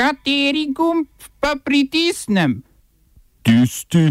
Kateri 0.00 0.72
gumb 0.72 1.04
pa 1.40 1.56
pritisnem? 1.64 2.62
Tisti, 3.42 4.08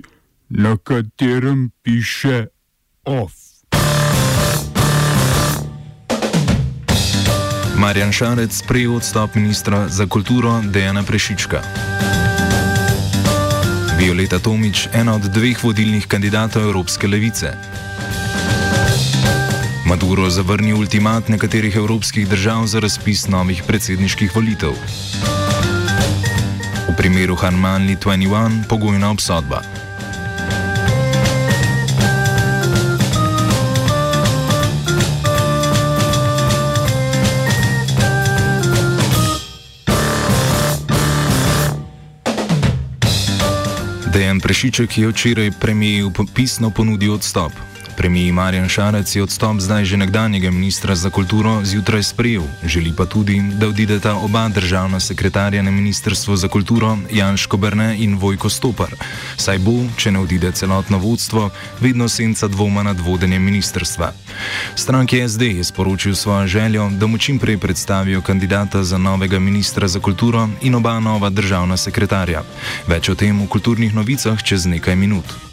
na 0.49 0.77
katerem 0.77 1.71
piše 1.81 2.45
OF. 3.05 3.33
Marjan 7.77 8.13
Šarec 8.13 8.53
sprejel 8.53 8.95
odstop 8.95 9.35
ministra 9.35 9.87
za 9.89 10.05
kulturo 10.05 10.61
Dejana 10.61 11.01
Prešička. 11.03 11.61
Violeta 13.97 14.39
Tomič, 14.39 14.93
ena 14.93 15.15
od 15.15 15.25
dveh 15.25 15.63
vodilnih 15.63 16.05
kandidatov 16.05 16.69
Evropske 16.69 17.07
levice. 17.07 17.57
Maduro 19.89 20.29
zavrnil 20.29 20.77
ultimat 20.77 21.29
nekaterih 21.29 21.75
evropskih 21.75 22.29
držav 22.29 22.67
za 22.67 22.79
razpis 22.79 23.27
novih 23.27 23.63
predsedniških 23.65 24.35
volitev. 24.35 24.77
Primeru 26.99 27.35
Hanmanli 27.35 27.95
21 27.95 28.67
pogojna 28.67 29.11
obsodba. 29.11 29.61
Dejan 44.13 44.39
Prešiček 44.39 44.97
je 44.97 45.07
včeraj 45.07 45.51
premijeju 45.51 46.11
pisno 46.35 46.69
ponudil 46.69 47.13
odstop. 47.13 47.51
Premijer 47.99 48.33
Marjan 48.33 48.69
Šarec 48.69 49.15
je 49.15 49.23
odstop 49.23 49.59
zdaj 49.59 49.85
že 49.85 49.97
nekdanjega 49.97 50.51
ministra 50.51 50.95
za 50.95 51.09
kulturo 51.09 51.59
zjutraj 51.63 52.03
sprejel, 52.03 52.43
želi 52.63 52.93
pa 52.97 53.05
tudi, 53.05 53.41
da 53.59 53.67
odideta 53.67 54.15
oba 54.15 54.47
državna 54.47 54.99
sekretarja 54.99 55.61
na 55.61 55.71
ministrstvo 55.71 56.35
za 56.35 56.47
kulturo, 56.47 56.97
Janško 57.11 57.57
Brne 57.57 57.97
in 57.99 58.15
Vojko 58.15 58.49
Stopar. 58.49 58.95
Saj 59.37 59.59
bo, 59.59 59.83
če 59.97 60.11
ne 60.11 60.19
odide 60.19 60.51
celotno 60.51 60.97
vodstvo, 60.97 61.49
vedno 61.79 62.07
senca 62.09 62.47
dvoma 62.47 62.83
nad 62.83 62.99
vodenjem 62.99 63.43
ministrstva. 63.43 64.13
Stranki 64.75 65.27
SD 65.27 65.41
je 65.41 65.63
sporočil 65.63 66.15
svojo 66.15 66.47
željo, 66.47 66.89
da 66.89 67.07
mu 67.07 67.17
čim 67.17 67.39
prej 67.39 67.57
predstavijo 67.57 68.21
kandidata 68.21 68.83
za 68.83 68.97
novega 68.97 69.39
ministra 69.39 69.87
za 69.87 69.99
kulturo 69.99 70.47
in 70.61 70.75
oba 70.75 70.99
nova 70.99 71.29
državna 71.29 71.77
sekretarja. 71.77 72.43
Več 72.87 73.09
o 73.09 73.15
tem 73.15 73.43
v 73.43 73.47
kulturnih 73.47 73.93
novicah 73.93 74.43
čez 74.43 74.65
nekaj 74.65 74.95
minut. 74.95 75.48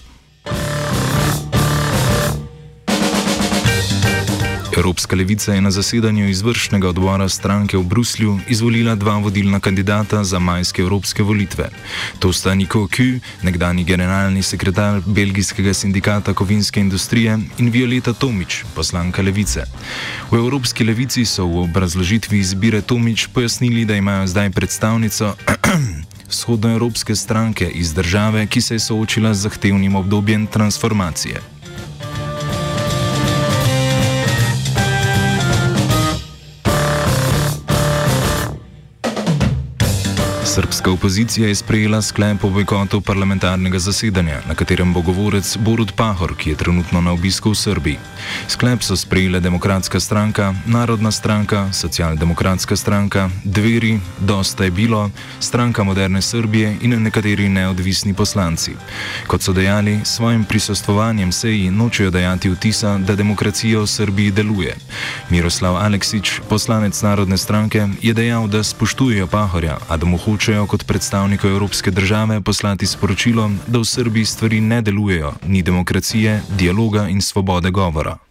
Evropska 4.76 5.16
levica 5.16 5.54
je 5.54 5.60
na 5.60 5.70
zasedanju 5.70 6.28
izvršnega 6.28 6.88
odbora 6.88 7.28
stranke 7.28 7.78
v 7.78 7.82
Bruslju 7.82 8.38
izvolila 8.48 8.94
dva 8.94 9.16
vodilna 9.18 9.60
kandidata 9.60 10.24
za 10.24 10.38
majske 10.38 10.82
evropske 10.82 11.22
volitve. 11.22 11.70
To 12.18 12.32
sta 12.32 12.54
Niko 12.54 12.84
Kü, 12.84 13.20
nekdani 13.42 13.84
generalni 13.84 14.42
sekretar 14.42 15.00
belgijskega 15.06 15.74
sindikata 15.74 16.34
kovinske 16.34 16.80
industrije, 16.80 17.38
in 17.58 17.70
Violeta 17.70 18.12
Tomič, 18.12 18.64
poslanka 18.74 19.22
levice. 19.22 19.64
V 20.30 20.36
Evropski 20.36 20.84
levici 20.84 21.24
so 21.24 21.46
v 21.46 21.64
obrazložitvi 21.64 22.38
izbire 22.38 22.82
Tomič 22.82 23.26
pojasnili, 23.32 23.84
da 23.84 23.96
imajo 23.96 24.26
zdaj 24.26 24.50
predstavnico. 24.50 25.34
Vzhodnoevropske 26.30 27.16
stranke 27.16 27.68
iz 27.68 27.94
države, 27.94 28.46
ki 28.46 28.60
se 28.60 28.74
je 28.74 28.78
soočila 28.80 29.34
z 29.34 29.48
zahtevnim 29.48 29.96
obdobjem 29.96 30.46
transformacije. 30.46 31.55
Srpska 40.56 40.90
opozicija 40.90 41.48
je 41.48 41.54
sprejela 41.54 42.02
sklep 42.02 42.44
o 42.44 42.50
bojkotu 42.50 43.00
parlamentarnega 43.00 43.78
zasedanja, 43.78 44.40
na 44.48 44.54
katerem 44.54 44.92
bo 44.92 45.00
govorec 45.00 45.56
Borut 45.56 45.92
Pahor, 45.92 46.32
ki 46.36 46.50
je 46.50 46.56
trenutno 46.56 47.00
na 47.00 47.12
obisku 47.12 47.50
v 47.50 47.54
Srbiji. 47.54 47.98
Sklep 48.48 48.82
so 48.82 48.96
sprejele 48.96 49.40
Demokratska 49.40 50.00
stranka, 50.00 50.54
Narodna 50.66 51.10
stranka, 51.10 51.72
Socialdemokratska 51.72 52.76
stranka, 52.76 53.30
Dveri, 53.44 54.00
Dosta 54.18 54.64
je 54.64 54.70
bilo, 54.70 55.10
Stranka 55.40 55.84
moderne 55.84 56.22
Srbije 56.22 56.76
in 56.80 57.02
nekateri 57.02 57.48
neodvisni 57.48 58.14
poslanci. 58.14 58.72
Kot 59.26 59.42
so 59.42 59.52
dejali, 59.52 60.00
svojim 60.04 60.44
prisostovanjem 60.44 61.32
seji 61.32 61.70
nočejo 61.70 62.10
dajati 62.10 62.48
vtisa, 62.48 62.98
da 62.98 63.14
demokracija 63.14 63.80
v 63.80 63.86
Srbiji 63.86 64.30
deluje. 64.30 64.76
Miroslav 65.30 65.76
Aleksič, 65.76 66.40
poslanec 66.48 67.02
Narodne 67.02 67.36
stranke, 67.36 67.88
je 68.02 68.14
dejal, 68.14 68.48
da 68.48 68.64
spoštujejo 68.64 69.26
Pahorja, 69.26 69.78
a 69.88 69.96
da 69.96 70.06
mu 70.06 70.16
hoče 70.16 70.45
hočejo 70.46 70.66
kot 70.66 70.84
predstavniki 70.86 71.46
Evropske 71.46 71.90
države 71.90 72.40
poslati 72.40 72.86
sporočilo, 72.86 73.50
da 73.66 73.78
v 73.78 73.84
Srbiji 73.84 74.24
stvari 74.24 74.60
ne 74.60 74.82
delujejo, 74.82 75.32
ni 75.46 75.62
demokracije, 75.62 76.42
dialoga 76.58 77.08
in 77.08 77.20
svobode 77.20 77.70
govora. 77.70 78.25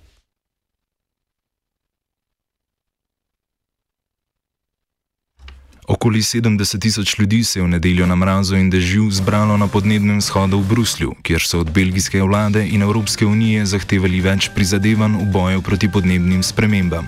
Okoli 5.87 6.21
70 6.21 6.79
tisoč 6.79 7.19
ljudi 7.19 7.43
se 7.43 7.59
je 7.59 7.63
v 7.63 7.67
nedeljo 7.67 8.05
na 8.05 8.15
mrazu 8.15 8.57
in 8.57 8.69
dežju 8.69 9.11
zbralo 9.11 9.57
na 9.57 9.67
podnebnem 9.67 10.21
shodu 10.21 10.57
v 10.59 10.67
Bruslju, 10.67 11.13
kjer 11.21 11.41
so 11.45 11.59
od 11.59 11.69
belgijske 11.69 12.23
vlade 12.23 12.65
in 12.67 12.81
Evropske 12.81 13.25
unije 13.25 13.65
zahtevali 13.65 14.21
več 14.21 14.49
prizadevanj 14.55 15.19
v 15.21 15.25
boju 15.29 15.61
proti 15.61 15.89
podnebnim 15.89 16.43
spremembam. 16.43 17.05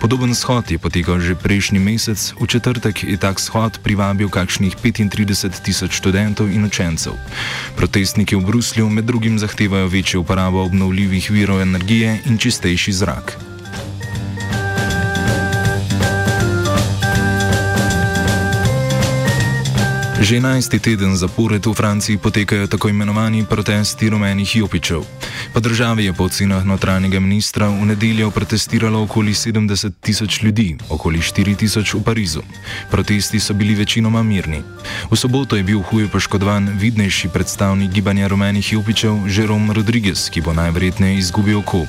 Podoben 0.00 0.34
shod 0.34 0.70
je 0.70 0.78
potekal 0.78 1.20
že 1.20 1.38
prejšnji 1.38 1.78
mesec, 1.78 2.34
v 2.40 2.46
četrtek 2.46 3.04
je 3.04 3.16
tak 3.16 3.38
shod 3.40 3.78
privabil 3.86 4.28
kakšnih 4.28 4.74
35 4.82 5.62
tisoč 5.62 6.02
študentov 6.02 6.50
in 6.50 6.66
učencev. 6.66 7.14
Protestniki 7.78 8.34
v 8.34 8.42
Bruslju 8.42 8.90
med 8.90 9.06
drugim 9.06 9.38
zahtevajo 9.38 9.86
večjo 9.86 10.20
uporabo 10.26 10.66
obnovljivih 10.66 11.30
virov 11.30 11.62
energije 11.62 12.18
in 12.26 12.38
čistejši 12.38 12.92
zrak. 12.92 13.47
Že 20.18 20.42
enajsti 20.42 20.82
teden 20.82 21.14
zapored 21.14 21.62
v 21.62 21.70
Franciji 21.70 22.18
potekajo 22.18 22.66
tako 22.66 22.90
imenovani 22.90 23.46
protesti 23.46 24.10
rumenih 24.10 24.56
jopičev. 24.56 25.06
Po 25.54 25.60
državi 25.62 26.04
je 26.04 26.12
po 26.12 26.26
ocenah 26.26 26.66
notranjega 26.66 27.22
ministra 27.22 27.70
v 27.70 27.94
nedeljo 27.94 28.30
protestiralo 28.34 29.02
okoli 29.06 29.30
70 29.30 30.02
tisoč 30.02 30.42
ljudi, 30.42 30.74
okoli 30.90 31.22
4 31.22 31.54
tisoč 31.56 31.94
v 31.94 32.02
Parizu. 32.02 32.42
Protesti 32.90 33.38
so 33.40 33.54
bili 33.54 33.78
večinoma 33.78 34.22
mirni. 34.22 34.62
V 35.10 35.14
soboto 35.16 35.56
je 35.56 35.62
bil 35.62 35.86
huje 35.86 36.10
poškodovan 36.10 36.66
vidnejši 36.74 37.30
predstavnik 37.30 37.90
gibanja 37.90 38.26
rumenih 38.26 38.72
jopičev, 38.72 39.22
Jerome 39.30 39.74
Rodriguez, 39.74 40.30
ki 40.34 40.42
bo 40.42 40.52
najverjetneje 40.52 41.18
izgubil 41.18 41.62
oko. 41.62 41.86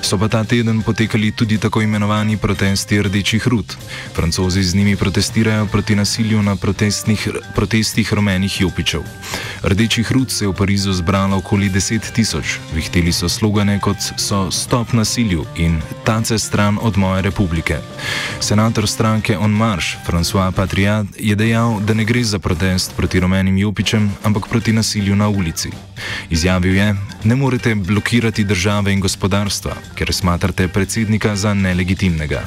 So 0.00 0.18
pa 0.18 0.28
ta 0.28 0.44
teden 0.44 0.82
potekali 0.86 1.34
tudi 1.34 1.58
tako 1.58 1.82
imenovani 1.82 2.38
protesti 2.38 3.02
rdečih 3.02 3.48
rud. 3.48 3.74
Francozi 4.14 4.62
z 4.62 4.74
njimi 4.74 4.96
protestirajo 4.96 5.66
proti 5.66 5.98
nasilju 5.98 6.42
na 6.42 6.56
protestnih 6.56 7.18
protestih 7.22 7.71
protestih 7.72 8.12
rumenih 8.12 8.60
jopičev. 8.60 9.00
Rdečih 9.62 10.12
rud 10.12 10.30
se 10.30 10.44
je 10.44 10.48
v 10.48 10.52
Parizu 10.52 10.92
zbralo 10.92 11.36
okoli 11.36 11.70
10 11.70 12.12
tisoč, 12.12 12.58
vihteli 12.74 13.12
so 13.12 13.28
slogane 13.28 13.78
kot 13.80 13.96
so 14.16 14.50
Stop 14.50 14.92
nasilju 14.92 15.46
in 15.56 15.80
Tace 16.04 16.38
stran 16.38 16.78
od 16.82 16.96
moje 16.96 17.22
republike. 17.22 17.78
Senator 18.40 18.88
stranke 18.88 19.38
On 19.38 19.50
Marš, 19.50 19.96
François 20.06 20.52
Patriat, 20.52 21.06
je 21.16 21.34
dejal, 21.34 21.80
da 21.80 21.94
ne 21.94 22.04
gre 22.04 22.24
za 22.24 22.38
protest 22.38 22.92
proti 22.96 23.20
rumenim 23.20 23.58
jopičem, 23.58 24.10
ampak 24.22 24.48
proti 24.48 24.72
nasilju 24.72 25.16
na 25.16 25.28
ulici. 25.28 25.70
Izjavil 26.30 26.76
je, 26.76 26.94
ne 27.24 27.36
morete 27.36 27.74
blokirati 27.74 28.44
države 28.44 28.92
in 28.92 29.00
gospodarstva, 29.00 29.72
ker 29.94 30.12
smatrate 30.12 30.68
predsednika 30.68 31.36
za 31.36 31.54
nelegitimnega. 31.54 32.44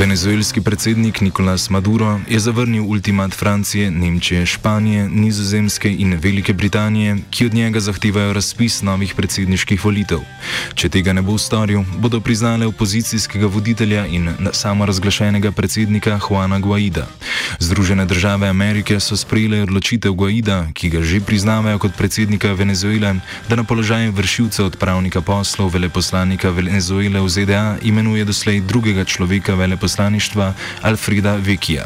Venezuelski 0.00 0.60
predsednik 0.60 1.20
Nicolás 1.20 1.70
Maduro 1.70 2.20
je 2.28 2.38
zavrnil 2.38 2.84
ultimat 2.84 3.34
Francije, 3.34 3.90
Nemčije, 3.90 4.46
Španije, 4.46 5.08
Nizozemske 5.08 5.92
in 5.92 6.14
Velike 6.22 6.52
Britanije, 6.52 7.16
ki 7.30 7.46
od 7.46 7.54
njega 7.54 7.80
zahtevajo 7.80 8.32
razpis 8.32 8.82
novih 8.82 9.14
predsedniških 9.14 9.84
volitev. 9.84 10.24
Če 10.74 10.88
tega 10.88 11.12
ne 11.12 11.22
bo 11.22 11.36
storil, 11.38 11.84
bodo 11.98 12.20
priznale 12.20 12.66
opozicijskega 12.66 13.46
voditelja 13.46 14.06
in 14.06 14.30
samo 14.52 14.86
razglašenega 14.86 15.52
predsednika 15.52 16.20
Juana 16.30 16.58
Guaida. 16.58 17.06
Združene 17.58 18.06
države 18.06 18.48
Amerike 18.48 19.00
so 19.00 19.16
sprejele 19.16 19.62
odločitev 19.62 20.12
Guaida, 20.12 20.66
ki 20.72 20.88
ga 20.88 21.02
že 21.02 21.20
priznavajo 21.20 21.78
kot 21.78 21.92
predsednika 21.98 22.52
Venezuele, 22.52 23.14
da 23.48 23.56
na 23.56 23.64
položaj 23.64 24.08
vršilca 24.08 24.64
odpravnika 24.64 25.20
poslov 25.20 25.74
veleposlanika 25.76 26.50
Venezuele 26.50 27.20
v 27.20 27.28
ZDA 27.28 27.76
imenuje 27.82 28.24
doslej 28.24 28.60
drugega 28.60 29.04
človeka 29.04 29.54
veleposlanika 29.54 29.89
veleposlaništva 29.90 30.54
Alfreda 30.82 31.36
Vekija. 31.36 31.84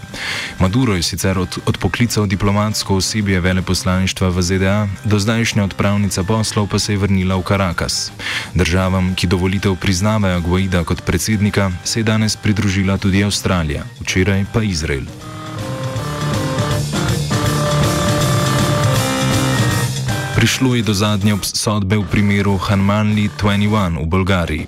Maduro 0.59 0.95
je 0.95 1.03
sicer 1.03 1.39
od, 1.39 1.59
odpoklical 1.67 2.27
diplomatsko 2.27 2.97
osebje 2.97 3.41
veleposlaništva 3.41 4.29
v 4.29 4.43
ZDA, 4.43 4.89
do 5.05 5.19
zdajšnja 5.19 5.65
odpravnica 5.65 6.23
poslov 6.23 6.69
pa 6.69 6.79
se 6.79 6.93
je 6.93 6.99
vrnila 6.99 7.37
v 7.37 7.43
Karakas. 7.43 8.13
Državam, 8.55 9.15
ki 9.15 9.27
dovolitev 9.27 9.77
priznavajo 9.77 10.41
Guaida 10.41 10.85
kot 10.85 11.03
predsednika, 11.03 11.71
se 11.85 12.01
je 12.01 12.05
danes 12.05 12.37
pridružila 12.37 12.99
tudi 12.99 13.25
Avstralija, 13.25 13.85
včeraj 14.01 14.45
pa 14.53 14.63
Izrael. 14.63 15.05
Prišlo 20.37 20.75
je 20.75 20.83
do 20.83 20.95
zadnje 20.95 21.35
obsodbe 21.35 21.97
v 21.97 22.05
primeru 22.05 22.59
Hanmanli 22.59 23.31
21 23.39 24.03
v 24.03 24.07
Bolgariji. 24.07 24.67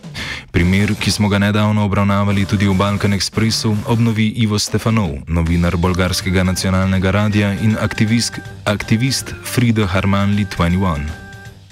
Primer, 0.57 0.89
ki 0.97 1.11
smo 1.11 1.29
ga 1.29 1.39
nedavno 1.39 1.85
obravnavali 1.85 2.47
tudi 2.49 2.65
v 2.65 2.73
Balkan 2.79 3.13
Expressu, 3.13 3.77
obnovi 3.93 4.41
Ivo 4.41 4.57
Stefanov, 4.57 5.29
novinar 5.29 5.77
bolgarskega 5.77 6.41
nacionalnega 6.49 7.13
radia 7.13 7.51
in 7.61 7.77
aktivist, 7.77 8.41
aktivist 8.65 9.35
Frida 9.45 9.85
Harmanli 9.85 10.49
21. 10.49 11.05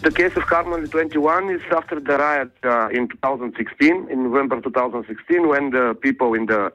The 0.04 0.12
case 0.12 0.36
of 0.36 0.44
Harmanli 0.52 0.92
21 0.92 1.48
is 1.56 1.64
after 1.72 1.96
the 1.96 2.16
riot 2.20 2.52
uh, 2.60 2.92
in 2.92 3.08
2016, 3.08 4.12
in 4.12 4.18
November 4.28 4.60
2016, 4.60 5.48
when 5.48 5.72
the 5.72 5.96
people 6.04 6.36
in 6.36 6.44
the 6.44 6.68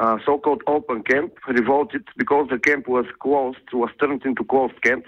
uh, 0.00 0.16
so-called 0.24 0.64
open 0.66 1.04
camp 1.04 1.36
revolted 1.52 2.08
because 2.16 2.48
the 2.48 2.58
camp 2.64 2.88
was 2.88 3.04
closed, 3.20 3.60
was 3.74 3.92
turned 4.00 4.24
into 4.24 4.42
closed 4.42 4.80
camp. 4.80 5.04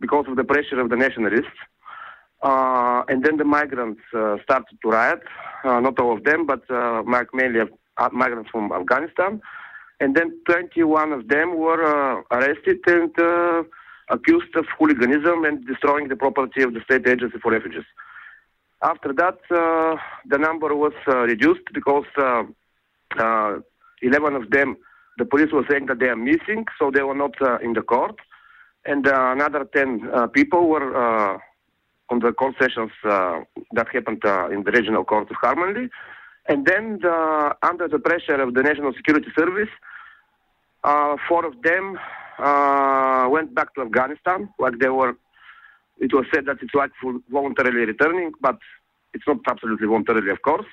because 0.00 0.26
of 0.28 0.36
the 0.36 0.44
pressure 0.44 0.80
of 0.80 0.90
the 0.90 0.96
nationalists. 0.96 1.58
Uh, 2.42 3.02
and 3.08 3.24
then 3.24 3.36
the 3.36 3.44
migrants 3.44 4.00
uh, 4.14 4.36
started 4.44 4.78
to 4.80 4.88
riot, 4.88 5.20
uh, 5.64 5.80
not 5.80 5.98
all 5.98 6.16
of 6.16 6.22
them, 6.24 6.46
but 6.46 6.62
uh, 6.70 7.02
mainly 7.32 7.60
uh, 7.60 8.08
migrants 8.12 8.48
from 8.50 8.72
Afghanistan. 8.72 9.40
And 10.00 10.14
then 10.14 10.38
21 10.46 11.12
of 11.12 11.26
them 11.28 11.56
were 11.56 11.82
uh, 11.82 12.22
arrested 12.30 12.78
and 12.86 13.12
accused 14.10 14.54
of 14.54 14.66
hooliganism 14.78 15.44
and 15.44 15.66
destroying 15.66 16.08
the 16.08 16.16
property 16.16 16.62
of 16.62 16.74
the 16.74 16.80
state 16.82 17.06
agency 17.06 17.38
for 17.42 17.52
refugees. 17.52 17.84
After 18.82 19.12
that, 19.14 19.38
the 19.50 20.38
number 20.38 20.74
was 20.76 20.92
reduced 21.06 21.64
because 21.74 22.06
11 22.16 22.54
of 24.36 24.50
them, 24.50 24.76
the 25.18 25.24
police 25.24 25.50
was 25.52 25.64
saying 25.68 25.86
that 25.86 25.98
they 25.98 26.06
are 26.06 26.16
missing, 26.16 26.64
so 26.78 26.92
they 26.92 27.02
were 27.02 27.16
not 27.16 27.34
in 27.60 27.72
the 27.72 27.82
court 27.82 28.14
and 28.84 29.06
another 29.06 29.68
10 29.72 30.10
uh, 30.12 30.26
people 30.28 30.68
were 30.68 31.40
on 32.10 32.20
the 32.20 32.32
court 32.32 32.54
sessions 32.60 32.90
uh, 33.04 33.40
that 33.72 33.88
happened 33.92 34.24
uh, 34.24 34.48
in 34.50 34.64
the 34.64 34.70
regional 34.70 35.04
court 35.04 35.30
of 35.30 35.36
Harmony. 35.36 35.88
And 36.48 36.66
then, 36.66 36.98
the, 37.02 37.54
under 37.62 37.88
the 37.88 37.98
pressure 37.98 38.40
of 38.40 38.54
the 38.54 38.62
National 38.62 38.92
Security 38.94 39.28
Service, 39.38 39.68
uh, 40.84 41.16
four 41.28 41.44
of 41.44 41.60
them 41.62 41.98
went 43.30 43.54
back 43.54 43.74
to 43.74 43.82
Afghanistan, 43.82 44.48
like 44.58 44.78
they 44.78 44.88
were. 44.88 45.16
It 46.00 46.14
was 46.14 46.26
said 46.32 46.46
that 46.46 46.58
it's 46.62 46.74
like 46.74 46.92
voluntarily 47.28 47.84
returning, 47.84 48.32
but 48.40 48.58
it's 49.12 49.26
not 49.26 49.38
absolutely 49.48 49.88
voluntarily, 49.88 50.30
of 50.30 50.40
course. 50.42 50.66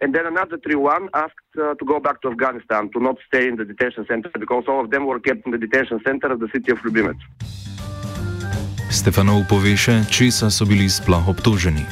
And 0.00 0.14
then 0.14 0.26
another 0.26 0.58
three 0.58 0.74
one 0.74 1.10
asked 1.14 1.34
uh, 1.56 1.74
to 1.74 1.84
go 1.84 2.00
back 2.00 2.22
to 2.22 2.28
Afghanistan, 2.28 2.90
to 2.92 2.98
not 2.98 3.18
stay 3.28 3.46
in 3.46 3.56
the 3.56 3.64
detention 3.64 4.04
center, 4.08 4.30
because 4.40 4.64
all 4.66 4.80
of 4.80 4.90
them 4.90 5.06
were 5.06 5.20
kept 5.20 5.44
in 5.46 5.52
the 5.52 5.58
detention 5.58 6.00
center 6.04 6.32
of 6.32 6.40
the 6.40 6.48
city 6.52 6.72
of 6.72 6.78
Lubimec. 6.78 7.18
Stefanov 8.92 9.48
pove 9.48 9.72
še, 9.72 10.04
česa 10.12 10.52
so 10.52 10.68
bili 10.68 10.84
sploh 10.84 11.24
obtoženi. 11.32 11.88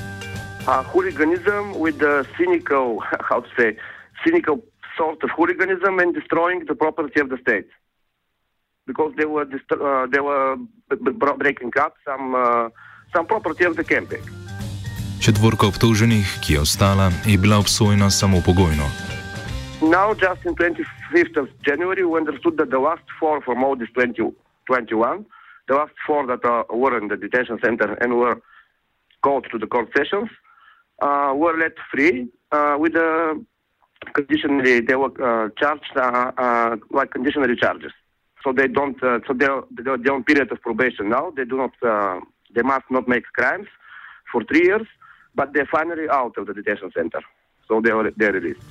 Uh, 0.69 0.85
hooliganism 0.93 1.73
with 1.81 1.97
the 1.97 2.29
cynical, 2.37 3.00
how 3.29 3.41
to 3.41 3.49
say, 3.56 3.73
cynical 4.20 4.61
sort 5.00 5.25
of 5.25 5.31
hooliganism 5.32 5.97
and 5.97 6.12
destroying 6.12 6.61
the 6.69 6.76
property 6.76 7.20
of 7.25 7.32
the 7.32 7.41
state. 7.41 7.64
Because 8.85 9.17
they 9.17 9.25
were, 9.25 9.49
uh, 9.49 10.06
they 10.12 10.20
were 10.20 10.61
breaking 11.41 11.73
up 11.81 11.97
some, 12.05 12.35
uh, 12.37 12.69
some 13.17 13.25
property 13.25 13.64
of 13.64 13.81
the 13.81 13.85
camping. 13.85 14.20
Četvorka 15.25 15.73
obtoženih, 15.73 16.29
ki 16.44 16.53
je 16.53 16.61
ostala, 16.61 17.08
je 17.25 17.37
bila 17.41 17.58
obsojena 17.64 18.11
samo 18.12 18.44
pogojno. 18.44 18.85
Now, 19.81 20.12
just 20.12 20.44
in 20.44 20.53
25th 20.53 21.37
of 21.41 21.49
January, 21.64 22.05
we 22.05 22.20
understood 22.20 22.61
that 22.61 22.69
the 22.69 22.79
last 22.79 23.05
four 23.17 23.41
from 23.41 23.64
all 23.64 23.76
this 23.76 23.88
20, 23.96 24.20
21, 24.69 25.25
the 25.70 25.76
last 25.81 25.94
four 26.06 26.22
that 26.26 26.43
uh, 26.44 26.64
were 26.82 26.94
in 27.00 27.06
the 27.12 27.19
detention 27.25 27.56
center 27.64 27.88
and 28.02 28.08
were 28.22 28.37
called 29.25 29.44
to 29.52 29.56
the 29.62 29.69
court 29.75 29.88
sessions, 29.96 30.28
uh, 31.06 31.32
were 31.43 31.56
let 31.64 31.75
free 31.90 32.14
uh, 32.56 32.76
with 32.82 32.93
the 33.00 33.11
conditionally, 34.19 34.75
they 34.88 34.96
were 35.02 35.14
uh, 35.22 35.49
charged 35.61 35.94
uh, 35.96 36.32
uh, 36.44 36.76
like 36.99 37.11
conditionally 37.17 37.56
charges. 37.64 37.93
So 38.43 38.52
they 38.58 38.69
don't, 38.78 38.96
so 39.26 39.32
they're, 39.40 39.62
they're 39.70 40.14
on 40.19 40.25
period 40.25 40.50
of 40.50 40.58
probation 40.69 41.05
now. 41.17 41.25
They 41.37 41.46
do 41.52 41.56
not, 41.62 41.72
they 42.55 42.64
must 42.72 42.87
not 42.90 43.06
make 43.06 43.25
crimes 43.38 43.69
for 44.32 44.40
three 44.44 44.64
years. 44.70 44.87
but 45.34 45.52
they're 45.52 45.69
finally 45.70 46.08
out 46.11 46.37
of 46.37 46.46
the 46.46 46.55
detention 46.55 46.90
center. 46.93 47.20
So 47.69 47.81
they 47.81 47.90
are, 47.90 48.11
they're 48.17 48.32
released. 48.32 48.67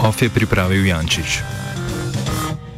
Off 0.00 0.16
je 0.16 0.30
pripravil 0.32 0.88
Jančič. 0.88 1.44